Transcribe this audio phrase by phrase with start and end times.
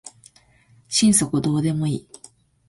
[0.89, 2.07] 心底どうでもいい